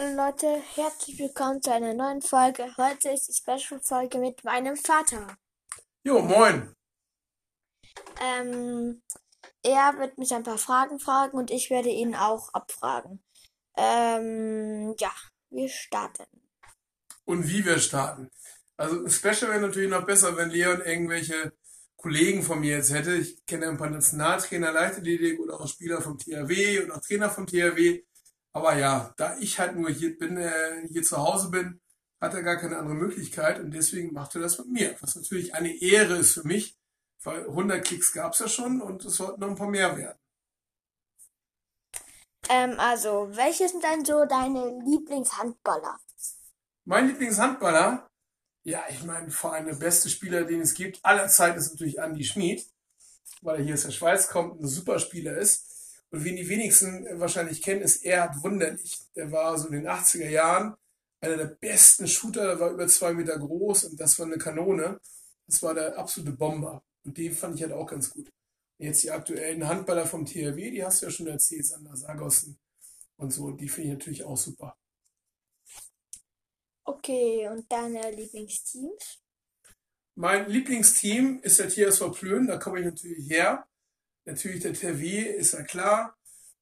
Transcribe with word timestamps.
Hallo 0.00 0.16
Leute, 0.16 0.62
herzlich 0.76 1.18
willkommen 1.18 1.60
zu 1.60 1.70
einer 1.70 1.92
neuen 1.92 2.22
Folge. 2.22 2.74
Heute 2.78 3.10
ist 3.10 3.28
die 3.28 3.34
Special-Folge 3.34 4.16
mit 4.16 4.42
meinem 4.44 4.74
Vater. 4.74 5.36
Jo, 6.04 6.22
moin. 6.22 6.74
Ähm, 8.18 9.02
er 9.62 9.98
wird 9.98 10.16
mich 10.16 10.32
ein 10.32 10.42
paar 10.42 10.56
Fragen 10.56 10.98
fragen 11.00 11.36
und 11.36 11.50
ich 11.50 11.68
werde 11.68 11.90
ihn 11.90 12.14
auch 12.14 12.48
abfragen. 12.54 13.22
Ähm, 13.76 14.94
ja, 14.98 15.12
wir 15.50 15.68
starten. 15.68 16.24
Und 17.26 17.46
wie 17.50 17.66
wir 17.66 17.78
starten. 17.78 18.30
Also 18.78 19.04
ein 19.04 19.10
Special 19.10 19.50
wäre 19.50 19.60
natürlich 19.60 19.90
noch 19.90 20.06
besser, 20.06 20.34
wenn 20.34 20.48
Leon 20.48 20.80
irgendwelche 20.80 21.52
Kollegen 21.96 22.42
von 22.42 22.60
mir 22.60 22.76
jetzt 22.76 22.94
hätte. 22.94 23.16
Ich 23.16 23.44
kenne 23.44 23.68
ein 23.68 23.76
paar 23.76 23.90
Nationaltrainer 23.90 24.72
Leichtathletik 24.72 25.40
oder 25.40 25.60
auch 25.60 25.68
Spieler 25.68 26.00
vom 26.00 26.16
THW 26.16 26.84
und 26.84 26.90
auch 26.90 27.02
Trainer 27.02 27.28
vom 27.28 27.46
THW. 27.46 28.02
Aber 28.52 28.76
ja, 28.76 29.14
da 29.16 29.36
ich 29.38 29.58
halt 29.58 29.76
nur 29.76 29.90
hier 29.90 30.18
bin, 30.18 30.36
äh, 30.36 30.86
hier 30.88 31.02
zu 31.02 31.16
Hause 31.16 31.50
bin, 31.50 31.80
hat 32.20 32.34
er 32.34 32.42
gar 32.42 32.56
keine 32.56 32.78
andere 32.78 32.94
Möglichkeit 32.94 33.60
und 33.60 33.70
deswegen 33.70 34.12
macht 34.12 34.34
er 34.34 34.42
das 34.42 34.58
mit 34.58 34.68
mir. 34.68 34.96
Was 35.00 35.16
natürlich 35.16 35.54
eine 35.54 35.72
Ehre 35.80 36.16
ist 36.16 36.34
für 36.34 36.46
mich, 36.46 36.76
weil 37.22 37.46
100 37.46 37.84
Klicks 37.84 38.12
gab 38.12 38.34
es 38.34 38.40
ja 38.40 38.48
schon 38.48 38.82
und 38.82 39.04
es 39.04 39.14
sollten 39.14 39.40
noch 39.40 39.48
ein 39.48 39.56
paar 39.56 39.70
mehr 39.70 39.96
werden. 39.96 40.18
Ähm, 42.48 42.78
also, 42.78 43.28
welche 43.32 43.68
sind 43.68 43.84
denn 43.84 44.04
so 44.04 44.24
deine 44.24 44.80
Lieblingshandballer? 44.84 45.98
Mein 46.84 47.06
Lieblingshandballer, 47.06 48.08
ja, 48.64 48.82
ich 48.90 49.04
meine, 49.04 49.30
vor 49.30 49.52
allem 49.52 49.66
der 49.66 49.74
beste 49.74 50.08
Spieler, 50.08 50.44
den 50.44 50.60
es 50.60 50.74
gibt 50.74 51.04
aller 51.04 51.28
Zeit, 51.28 51.56
ist 51.56 51.70
natürlich 51.72 51.98
Andy 51.98 52.24
Schmid, 52.24 52.68
weil 53.42 53.58
er 53.58 53.64
hier 53.64 53.74
aus 53.74 53.82
der 53.82 53.92
Schweiz 53.92 54.28
kommt 54.28 54.54
und 54.54 54.64
ein 54.64 54.68
super 54.68 54.98
Spieler 54.98 55.36
ist. 55.36 55.69
Und 56.10 56.24
wen 56.24 56.36
die 56.36 56.48
wenigsten 56.48 57.06
wahrscheinlich 57.20 57.62
kennen, 57.62 57.82
ist 57.82 58.04
Erhard 58.04 58.42
Wunderlich. 58.42 58.98
Der 59.14 59.30
war 59.30 59.56
so 59.58 59.68
in 59.68 59.74
den 59.74 59.88
80er 59.88 60.28
Jahren 60.28 60.76
einer 61.20 61.36
der 61.36 61.46
besten 61.46 62.08
Shooter, 62.08 62.46
der 62.46 62.60
war 62.60 62.70
über 62.70 62.88
zwei 62.88 63.12
Meter 63.12 63.38
groß 63.38 63.84
und 63.84 64.00
das 64.00 64.18
war 64.18 64.26
eine 64.26 64.38
Kanone. 64.38 65.00
Das 65.46 65.62
war 65.62 65.74
der 65.74 65.98
absolute 65.98 66.32
Bomber. 66.32 66.82
Und 67.04 67.16
den 67.16 67.32
fand 67.32 67.56
ich 67.56 67.62
halt 67.62 67.72
auch 67.72 67.86
ganz 67.86 68.10
gut. 68.10 68.32
Und 68.78 68.86
jetzt 68.86 69.02
die 69.02 69.10
aktuellen 69.10 69.66
Handballer 69.68 70.06
vom 70.06 70.24
THW, 70.24 70.70
die 70.70 70.84
hast 70.84 71.02
du 71.02 71.06
ja 71.06 71.12
schon 71.12 71.26
erzählt, 71.26 71.66
Sander 71.66 71.96
Sargossen 71.96 72.58
und 73.16 73.32
so, 73.32 73.50
die 73.50 73.68
finde 73.68 73.88
ich 73.88 73.94
natürlich 73.94 74.24
auch 74.24 74.36
super. 74.36 74.76
Okay, 76.84 77.48
und 77.48 77.70
deine 77.70 78.10
Lieblingsteams? 78.10 79.18
Mein 80.14 80.48
Lieblingsteam 80.48 81.40
ist 81.42 81.58
der 81.58 81.68
TSV 81.68 82.12
Plön, 82.12 82.46
da 82.46 82.56
komme 82.56 82.80
ich 82.80 82.86
natürlich 82.86 83.28
her. 83.30 83.66
Natürlich 84.30 84.62
der 84.62 84.74
THW, 84.74 85.22
ist 85.22 85.54
ja 85.54 85.62
klar. 85.64 86.16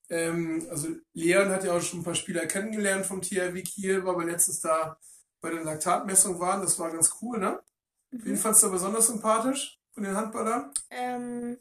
Ähm, 0.09 0.67
also 0.71 0.89
Leon 1.13 1.51
hat 1.51 1.65
ja 1.65 1.77
auch 1.77 1.83
schon 1.83 2.01
ein 2.01 2.03
paar 2.03 2.15
Spieler 2.15 2.47
kennengelernt 2.47 3.05
vom 3.05 3.21
THW 3.21 3.63
Kiel, 3.63 4.07
weil 4.07 4.17
wir 4.17 4.25
letztens 4.25 4.61
da 4.61 4.99
bei 5.43 5.51
der 5.51 5.65
Laktatmessung 5.65 6.41
waren. 6.41 6.63
Das 6.63 6.79
war 6.79 6.91
ganz 6.91 7.15
cool, 7.21 7.39
ne? 7.39 7.63
Mhm. 8.11 8.25
Wen 8.25 8.37
fandst 8.39 8.63
du 8.63 8.71
besonders 8.71 9.09
sympathisch 9.09 9.79
von 9.93 10.03
den 10.03 10.17
Handballern? 10.17 10.73
Ähm, 10.89 11.59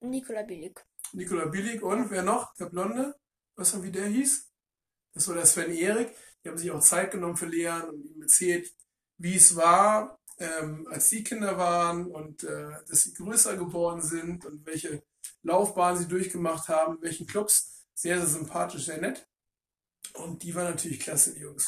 Nikola 0.00 0.42
Billig. 0.42 0.80
Nikola 1.12 1.44
Billig 1.46 1.82
und 1.82 2.10
wer 2.10 2.22
noch? 2.22 2.54
Der 2.54 2.66
Blonde? 2.66 3.14
Weißt 3.56 3.74
du, 3.74 3.82
wie 3.82 3.92
der 3.92 4.06
hieß? 4.06 4.50
Das 5.12 5.28
war 5.28 5.34
der 5.34 5.44
Sven 5.44 5.72
Erik. 5.72 6.16
Die 6.42 6.48
haben 6.48 6.56
sich 6.56 6.70
auch 6.70 6.80
Zeit 6.80 7.10
genommen 7.10 7.36
für 7.36 7.46
Leon 7.46 7.90
und 7.90 8.06
ihm 8.06 8.22
erzählt, 8.22 8.72
wie 9.18 9.36
es 9.36 9.54
war, 9.54 10.18
ähm, 10.38 10.86
als 10.90 11.08
sie 11.08 11.24
Kinder 11.24 11.56
waren 11.58 12.06
und 12.06 12.44
äh, 12.44 12.72
dass 12.88 13.02
sie 13.02 13.14
größer 13.14 13.56
geworden 13.56 14.02
sind 14.02 14.44
und 14.44 14.66
welche 14.66 15.02
Laufbahn 15.42 15.96
sie 15.96 16.08
durchgemacht 16.08 16.68
haben, 16.68 17.00
welchen 17.00 17.26
Clubs. 17.26 17.72
Sehr, 17.94 18.18
sehr 18.18 18.26
sympathisch, 18.26 18.84
sehr 18.84 19.00
nett. 19.00 19.26
Und 20.14 20.42
die 20.42 20.54
waren 20.54 20.70
natürlich 20.70 21.00
klasse, 21.00 21.32
die 21.32 21.40
Jungs. 21.40 21.66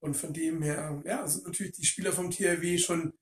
Und 0.00 0.16
von 0.16 0.32
dem 0.32 0.62
her, 0.62 1.02
ja, 1.04 1.26
sind 1.26 1.46
natürlich 1.46 1.72
die 1.72 1.84
Spieler 1.84 2.12
vom 2.12 2.30
THW 2.30 2.78
schon 2.78 3.12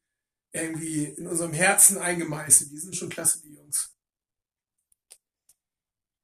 irgendwie 0.52 1.04
in 1.04 1.26
unserem 1.26 1.52
Herzen 1.52 1.98
eingemeißelt. 1.98 2.70
Die 2.70 2.78
sind 2.78 2.94
schon 2.94 3.08
klasse, 3.08 3.40
die 3.42 3.54
Jungs. 3.54 3.96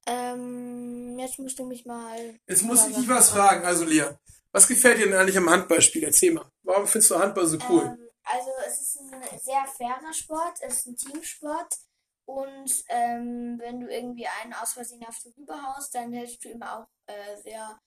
Ähm, 0.06 1.19
jetzt 1.19 1.39
musst 1.39 1.59
du 1.59 1.65
mich 1.65 1.84
mal. 1.84 2.39
Jetzt 2.47 2.62
muss 2.62 2.87
ich 2.87 2.97
dich 2.97 3.09
was 3.09 3.31
fragen. 3.31 3.65
Also, 3.65 3.84
Lea, 3.84 4.11
was 4.53 4.69
gefällt 4.69 4.99
dir 4.99 5.06
denn 5.06 5.15
eigentlich 5.15 5.37
am 5.37 5.50
Handballspiel? 5.50 6.05
Erzähl 6.05 6.33
mal. 6.33 6.50
Warum 6.62 6.87
findest 6.87 7.11
du 7.11 7.19
Handball 7.19 7.47
so 7.47 7.59
cool? 7.69 7.84
Ähm, 7.84 8.02
also, 8.25 8.50
es 8.66 8.81
ist 8.81 9.00
ein 9.00 9.38
sehr 9.38 9.65
fairer 9.66 10.12
Sport. 10.12 10.59
Es 10.60 10.78
ist 10.78 10.87
ein 10.87 10.97
Teamsport. 10.97 11.78
Und 12.25 12.84
ähm, 12.88 13.59
wenn 13.59 13.81
du 13.81 13.88
irgendwie 13.88 14.27
einen 14.27 14.55
aus 14.55 14.75
Versehen 14.75 15.05
auf 15.06 15.19
den 15.19 15.33
rüberhaust, 15.33 15.94
dann 15.94 16.12
hältst 16.12 16.44
du 16.44 16.50
immer 16.50 16.81
auch 16.81 16.87
äh, 17.06 17.37
sehr 17.43 17.81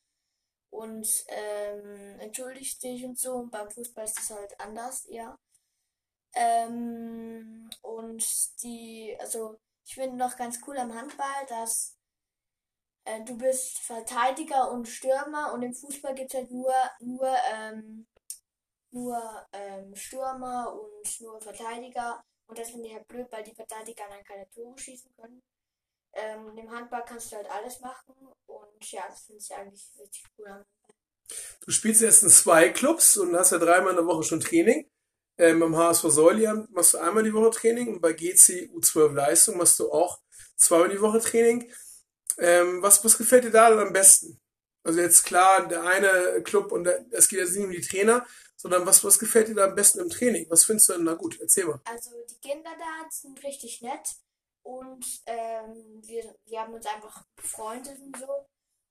und 0.70 1.08
ähm, 1.30 2.20
entschuldigst 2.20 2.84
dich 2.84 3.06
und 3.06 3.18
so. 3.18 3.36
Und 3.36 3.52
beim 3.52 3.70
Fußball 3.70 4.04
ist 4.04 4.18
das 4.18 4.32
halt 4.32 4.60
anders, 4.60 5.06
ja. 5.10 5.38
Ähm, 6.34 7.70
und 7.82 8.26
die, 8.62 9.16
also 9.20 9.58
ich 9.86 9.96
finde 9.96 10.18
noch 10.18 10.36
ganz 10.36 10.60
cool 10.68 10.78
am 10.78 10.94
Handball, 10.94 11.46
dass 11.48 11.98
äh, 13.06 13.24
du 13.24 13.38
bist 13.38 13.80
Verteidiger 13.80 14.72
und 14.72 14.88
Stürmer 14.88 15.54
und 15.54 15.62
im 15.62 15.74
Fußball 15.74 16.14
gibt 16.14 16.34
es 16.34 16.40
halt 16.40 16.52
nur, 16.52 16.74
nur, 17.00 17.36
ähm, 17.54 18.08
nur 18.96 19.46
ähm, 19.52 19.94
Stürmer 19.96 20.74
und 20.74 21.22
nur 21.22 21.40
Verteidiger. 21.42 22.24
Und 22.48 22.58
das 22.58 22.70
finde 22.70 22.88
ich 22.88 22.94
halt 22.94 23.08
blöd, 23.08 23.28
weil 23.30 23.44
die 23.44 23.54
Verteidiger 23.54 24.06
dann 24.10 24.24
keine 24.24 24.50
Tore 24.50 24.78
schießen 24.78 25.12
können. 25.20 25.44
Ähm, 26.14 26.58
Im 26.58 26.72
Handball 26.72 27.04
kannst 27.06 27.32
du 27.32 27.36
halt 27.36 27.50
alles 27.50 27.82
machen 27.82 28.16
und 28.46 28.92
ja, 28.92 29.04
das 29.10 29.24
finde 29.24 29.42
ich 29.42 29.54
eigentlich 29.54 29.92
richtig 30.00 30.24
cool. 30.38 30.66
Du 31.66 31.72
spielst 31.72 32.02
jetzt 32.02 32.24
in 32.24 32.30
zwei 32.30 32.70
Clubs 32.70 33.18
und 33.18 33.36
hast 33.36 33.52
ja 33.52 33.58
dreimal 33.58 33.90
in 33.90 33.98
der 33.98 34.06
Woche 34.06 34.24
schon 34.24 34.40
Training. 34.40 34.90
Ähm, 35.38 35.60
beim 35.60 35.76
HSV 35.76 36.04
Säuliam 36.04 36.68
machst 36.72 36.94
du 36.94 37.00
einmal 37.00 37.24
die 37.24 37.34
Woche 37.34 37.50
Training 37.50 37.96
und 37.96 38.02
bei 38.02 38.14
GC 38.14 38.72
U12 38.74 39.12
Leistung 39.14 39.58
machst 39.58 39.78
du 39.80 39.92
auch 39.92 40.22
zweimal 40.56 40.90
die 40.90 41.02
Woche 41.02 41.20
Training. 41.20 41.70
Ähm, 42.38 42.82
was, 42.82 43.04
was 43.04 43.18
gefällt 43.18 43.44
dir 43.44 43.52
da 43.52 43.68
am 43.68 43.92
besten? 43.92 44.40
Also 44.86 45.00
jetzt 45.00 45.24
klar, 45.26 45.68
der 45.68 45.84
eine 45.84 46.44
Club 46.44 46.72
und 46.72 46.86
es 46.86 47.28
geht 47.28 47.40
jetzt 47.40 47.56
nicht 47.56 47.66
um 47.66 47.72
die 47.72 47.82
Trainer, 47.82 48.24
sondern 48.56 48.86
was, 48.86 49.04
was 49.04 49.18
gefällt 49.18 49.48
dir 49.48 49.56
da 49.56 49.66
am 49.66 49.74
besten 49.74 50.00
im 50.00 50.12
Training? 50.12 50.46
Was 50.50 50.64
findest 50.64 50.90
du 50.90 50.94
denn 50.94 51.06
da 51.06 51.16
gut? 51.16 51.40
Erzähl 51.42 51.66
mal. 51.66 51.82
Also 51.86 52.12
die 52.30 52.48
Kinder 52.48 52.70
da 52.78 53.10
sind 53.10 53.44
richtig 53.44 53.82
nett 53.82 54.16
und 54.62 55.04
ähm, 55.26 56.02
wir, 56.06 56.36
wir 56.46 56.62
haben 56.62 56.74
uns 56.74 56.86
einfach 56.86 57.26
befreundet 57.36 58.00
und 58.00 58.16
so. 58.16 58.48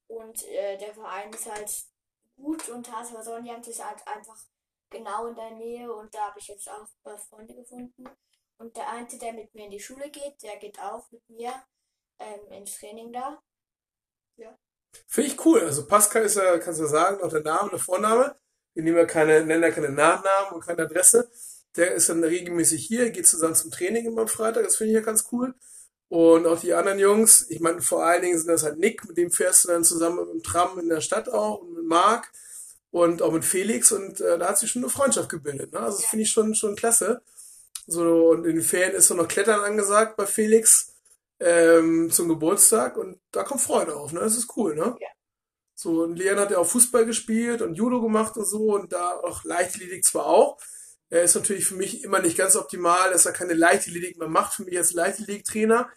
Und 0.09 0.44
äh, 0.49 0.77
der 0.78 0.94
Verein 0.94 1.33
ist 1.33 1.47
halt 1.47 1.71
gut 2.34 2.69
und 2.71 2.91
HSV 2.93 3.15
Sonnenjagd 3.22 3.69
ist 3.69 3.84
halt 3.84 4.06
einfach 4.09 4.44
genau 4.91 5.28
in 5.28 5.37
der 5.37 5.50
Nähe 5.53 5.93
und 5.93 6.12
da 6.12 6.28
habe 6.28 6.41
ich 6.41 6.49
jetzt 6.49 6.69
auch 6.69 6.83
ein 6.83 7.03
paar 7.04 7.19
Freunde 7.19 7.54
gefunden. 7.54 8.04
Und 8.59 8.77
der 8.77 8.88
eine, 8.91 9.06
der 9.06 9.33
mit 9.33 9.54
mir 9.54 9.66
in 9.66 9.71
die 9.71 9.81
Schule 9.81 10.10
geht, 10.10 10.43
der 10.43 10.56
geht 10.56 10.81
auch 10.81 11.09
mit 11.12 11.28
mir 11.28 11.53
ähm, 12.19 12.50
ins 12.50 12.78
Training 12.78 13.12
da. 13.12 13.41
Ja. 14.37 14.59
Finde 15.06 15.31
ich 15.31 15.44
cool. 15.44 15.60
Also 15.60 15.87
Pascal 15.87 16.25
ist 16.25 16.37
ja, 16.37 16.59
kannst 16.59 16.81
du 16.81 16.87
sagen, 16.87 17.22
auch 17.22 17.31
der 17.31 17.43
Name, 17.43 17.71
der 17.71 17.78
Vorname. 17.78 18.34
Wir 18.75 18.82
nehmen 18.82 18.97
ja 18.97 19.05
keine, 19.05 19.44
nennen 19.44 19.62
ja 19.62 19.71
keine 19.71 19.91
Nachnamen 19.91 20.53
und 20.53 20.66
keine 20.66 20.82
Adresse. 20.82 21.31
Der 21.77 21.94
ist 21.94 22.09
dann 22.09 22.22
regelmäßig 22.22 22.84
hier, 22.84 23.10
geht 23.10 23.27
zusammen 23.27 23.54
zum 23.54 23.71
Training 23.71 24.06
immer 24.06 24.22
am 24.22 24.28
Freitag. 24.28 24.65
Das 24.65 24.77
finde 24.77 24.93
ich 24.93 24.97
ja 24.97 25.04
ganz 25.04 25.28
cool. 25.33 25.54
Und 26.09 26.47
auch 26.47 26.60
die 26.60 26.75
anderen 26.75 26.99
Jungs, 26.99 27.47
ich 27.50 27.60
meine, 27.60 27.81
vor 27.81 28.04
allen 28.04 28.22
Dingen 28.22 28.38
sind 28.38 28.49
das 28.49 28.62
halt 28.62 28.78
Nick, 28.78 29.06
mit 29.09 29.16
dem 29.16 29.31
fährst 29.31 29.65
du 29.65 29.69
dann 29.69 29.84
zusammen 29.84 30.28
im 30.31 30.43
Tram 30.43 30.78
in 30.78 30.88
der 30.88 31.00
Stadt 31.00 31.28
auch 31.28 31.60
und 31.60 31.75
mit 31.75 31.84
Marc 31.84 32.31
und 32.91 33.22
auch 33.22 33.33
mit 33.33 33.44
Felix 33.44 33.91
und 33.91 34.21
äh, 34.21 34.38
da 34.38 34.50
hat 34.50 34.59
sich 34.59 34.71
schon 34.71 34.83
eine 34.83 34.91
Freundschaft 34.91 35.28
gebildet. 35.28 35.72
Ne? 35.72 35.81
Also 35.81 35.99
das 35.99 36.06
finde 36.06 36.22
ich 36.22 36.31
schon, 36.31 36.54
schon 36.54 36.77
klasse. 36.77 37.22
So, 37.87 38.31
und 38.31 38.44
in 38.44 38.56
den 38.56 38.62
Ferien 38.62 38.94
ist 38.94 39.09
so 39.09 39.15
noch 39.15 39.28
Klettern 39.28 39.60
angesagt 39.60 40.16
bei 40.16 40.27
Felix 40.27 40.94
ähm, 41.41 42.11
zum 42.11 42.28
Geburtstag 42.28 42.97
und 42.97 43.21
da 43.31 43.43
kommt 43.43 43.61
Freude 43.61 43.97
auf, 43.97 44.12
ne? 44.12 44.21
Das 44.21 44.37
ist 44.37 44.56
cool, 44.56 44.75
ne? 44.75 44.97
Ja. 45.00 45.09
So, 45.75 46.04
und 46.04 46.16
Leon 46.16 46.39
hat 46.39 46.51
ja 46.51 46.59
auch 46.59 46.66
Fußball 46.66 47.04
gespielt 47.04 47.60
und 47.60 47.75
Judo 47.75 48.01
gemacht 48.01 48.36
und 48.36 48.47
so 48.47 48.75
und 48.75 48.92
da 48.92 49.13
auch 49.13 49.45
Leichtathletik 49.45 50.04
zwar 50.04 50.27
auch. 50.27 50.59
Er 51.10 51.22
ist 51.22 51.34
natürlich 51.34 51.66
für 51.66 51.75
mich 51.75 52.03
immer 52.04 52.21
nicht 52.21 52.36
ganz 52.36 52.57
optimal, 52.57 53.10
dass 53.13 53.27
er 53.27 53.33
keine 53.33 53.54
Leichtathletik 53.54 54.19
mehr 54.19 54.28
macht, 54.28 54.54
für 54.54 54.65
mich 54.65 54.77
als 54.77 54.92
Leichtathletik-Trainer. 54.92 55.89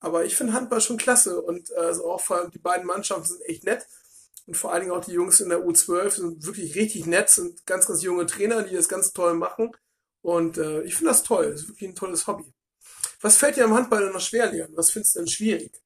Aber 0.00 0.24
ich 0.24 0.36
finde 0.36 0.52
Handball 0.52 0.80
schon 0.80 0.98
klasse 0.98 1.40
und 1.40 1.70
äh, 1.70 1.76
also 1.76 2.10
auch 2.10 2.20
vor 2.20 2.38
allem 2.38 2.50
die 2.50 2.58
beiden 2.58 2.86
Mannschaften 2.86 3.26
sind 3.26 3.42
echt 3.46 3.64
nett. 3.64 3.86
Und 4.46 4.56
vor 4.56 4.72
allen 4.72 4.82
Dingen 4.82 4.92
auch 4.92 5.04
die 5.04 5.12
Jungs 5.12 5.40
in 5.40 5.48
der 5.48 5.64
U12 5.64 6.10
sind 6.10 6.46
wirklich 6.46 6.74
richtig 6.76 7.06
nett, 7.06 7.28
sind 7.28 7.66
ganz, 7.66 7.86
ganz 7.86 8.02
junge 8.02 8.26
Trainer, 8.26 8.62
die 8.62 8.74
das 8.74 8.88
ganz 8.88 9.12
toll 9.12 9.34
machen. 9.34 9.72
Und 10.22 10.58
äh, 10.58 10.82
ich 10.82 10.94
finde 10.94 11.10
das 11.10 11.22
toll, 11.22 11.50
das 11.50 11.62
ist 11.62 11.68
wirklich 11.68 11.90
ein 11.90 11.96
tolles 11.96 12.26
Hobby. 12.26 12.52
Was 13.26 13.38
fällt 13.38 13.56
dir 13.56 13.64
am 13.64 13.74
Handball 13.74 14.04
denn 14.04 14.12
noch 14.12 14.20
schwer, 14.20 14.52
Leon? 14.52 14.76
Was 14.76 14.92
findest 14.92 15.16
du 15.16 15.18
denn 15.18 15.26
schwierig? 15.26 15.82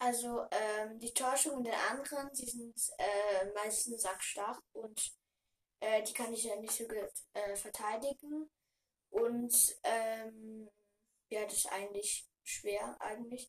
Also 0.00 0.42
ähm, 0.50 0.98
die 0.98 1.14
Täuschungen 1.14 1.62
der 1.62 1.78
anderen, 1.88 2.28
die 2.32 2.44
sind 2.44 2.74
äh, 2.98 3.52
meistens 3.54 4.02
sackstark 4.02 4.60
und 4.72 5.12
äh, 5.78 6.02
die 6.02 6.12
kann 6.12 6.32
ich 6.32 6.42
ja 6.42 6.56
nicht 6.56 6.72
so 6.72 6.82
gut 6.82 7.12
äh, 7.34 7.54
verteidigen. 7.54 8.50
Und 9.10 9.54
ähm, 9.84 10.68
ja, 11.30 11.44
das 11.44 11.58
ist 11.58 11.72
eigentlich 11.72 12.28
schwer 12.42 12.96
eigentlich. 13.00 13.48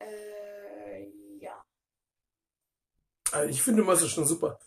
Äh, 0.00 1.10
ja. 1.40 1.62
Also 3.32 3.50
ich 3.50 3.62
finde, 3.62 3.82
du 3.82 3.86
machst 3.86 4.02
es 4.02 4.10
schon 4.10 4.24
super. 4.24 4.58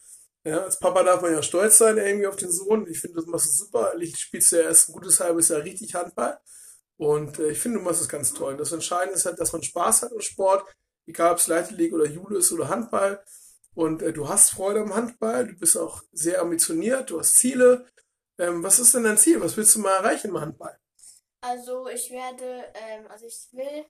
Ja, 0.43 0.59
als 0.59 0.77
Papa 0.77 1.01
darf 1.01 1.23
man 1.23 1.33
ja 1.33 1.41
stolz 1.41 1.79
sein 1.79 1.97
irgendwie 1.97 2.27
auf 2.27 2.35
den 2.35 2.51
Sohn. 2.51 2.85
Ich 2.85 2.99
finde, 2.99 3.19
du 3.19 3.31
machst 3.31 3.47
es 3.47 3.57
super. 3.57 3.95
Ich 3.99 4.15
spielst 4.15 4.51
ja 4.51 4.59
erst 4.59 4.89
ein 4.89 4.93
gutes 4.93 5.19
halbes 5.19 5.49
Jahr 5.49 5.63
richtig 5.63 5.95
Handball. 5.95 6.39
Und 6.97 7.39
äh, 7.39 7.51
ich 7.51 7.59
finde, 7.59 7.79
du 7.79 7.83
machst 7.83 8.01
es 8.01 8.09
ganz 8.09 8.33
toll. 8.33 8.57
Das 8.57 8.71
Entscheidende 8.71 9.15
ist 9.15 9.25
halt, 9.25 9.39
dass 9.39 9.53
man 9.53 9.63
Spaß 9.63 10.03
hat 10.03 10.11
im 10.11 10.21
Sport, 10.21 10.67
egal 11.05 11.31
ob 11.31 11.37
es 11.37 11.47
Leichtathletik 11.47 11.93
oder 11.93 12.07
Judo 12.07 12.37
ist 12.37 12.51
oder 12.51 12.69
Handball. 12.69 13.23
Und 13.75 14.01
äh, 14.01 14.11
du 14.11 14.27
hast 14.27 14.49
Freude 14.49 14.81
am 14.81 14.95
Handball, 14.95 15.47
du 15.47 15.53
bist 15.53 15.77
auch 15.77 16.03
sehr 16.11 16.41
ambitioniert, 16.41 17.11
du 17.11 17.19
hast 17.19 17.35
Ziele. 17.35 17.87
Ähm, 18.39 18.63
was 18.63 18.79
ist 18.79 18.93
denn 18.95 19.03
dein 19.03 19.17
Ziel? 19.17 19.39
Was 19.41 19.55
willst 19.55 19.75
du 19.75 19.79
mal 19.79 19.97
erreichen 19.97 20.29
im 20.29 20.41
Handball? 20.41 20.79
Also 21.41 21.87
ich 21.87 22.09
werde, 22.09 22.65
ähm, 22.73 23.05
also 23.09 23.27
ich 23.27 23.47
will 23.51 23.85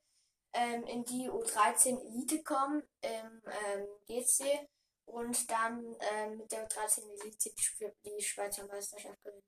ähm, 0.53 0.83
in 0.83 1.06
die 1.06 1.30
U13 1.30 2.00
Elite 2.06 2.44
kommen 2.44 2.83
im 3.01 3.42
ähm, 3.45 3.88
GC 4.07 4.68
und 5.06 5.50
dann 5.50 5.95
ähm, 6.00 6.38
mit 6.38 6.51
der 6.51 6.68
U13 6.68 7.03
Elite 7.21 7.50
die, 7.50 7.92
die 8.06 8.21
Schweizer 8.21 8.68
Meisterschaft 8.68 9.24
gewinnen. 9.24 9.44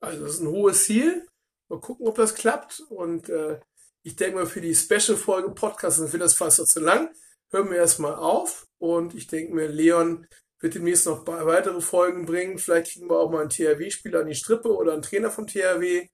Also 0.00 0.24
das 0.24 0.34
ist 0.34 0.40
ein 0.40 0.48
hohes 0.48 0.84
Ziel. 0.84 1.26
Mal 1.68 1.80
gucken, 1.80 2.06
ob 2.06 2.16
das 2.16 2.34
klappt. 2.34 2.80
Und 2.88 3.28
äh, 3.28 3.60
ich 4.02 4.16
denke 4.16 4.36
mal, 4.36 4.46
für 4.46 4.60
die 4.60 4.74
Special-Folge 4.74 5.50
Podcast 5.50 5.98
sind 5.98 6.12
wir 6.12 6.20
das 6.20 6.34
fast 6.34 6.66
zu 6.66 6.80
lang. 6.80 7.10
Hören 7.50 7.70
wir 7.70 7.78
erstmal 7.78 8.14
auf. 8.14 8.66
Und 8.78 9.14
ich 9.14 9.26
denke 9.26 9.54
mir, 9.54 9.68
Leon 9.68 10.26
wird 10.60 10.74
demnächst 10.74 11.06
noch 11.06 11.26
weitere 11.26 11.80
Folgen 11.80 12.26
bringen. 12.26 12.58
Vielleicht 12.58 12.92
kriegen 12.92 13.10
wir 13.10 13.18
auch 13.18 13.30
mal 13.30 13.40
einen 13.40 13.50
THW-Spieler 13.50 14.20
an 14.20 14.28
die 14.28 14.34
Strippe 14.34 14.74
oder 14.74 14.92
einen 14.92 15.02
Trainer 15.02 15.30
vom 15.30 15.46
THW. 15.46 16.08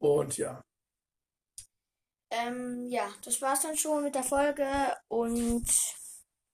Und 0.00 0.36
ja. 0.36 0.62
Ähm, 2.30 2.86
ja, 2.88 3.12
das 3.22 3.40
war's 3.42 3.62
dann 3.62 3.76
schon 3.76 4.02
mit 4.02 4.14
der 4.14 4.24
Folge 4.24 4.66
und 5.08 5.68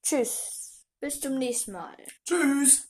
tschüss. 0.02 0.84
Bis 1.00 1.20
zum 1.20 1.38
nächsten 1.38 1.72
Mal. 1.72 1.96
Tschüss. 2.26 2.89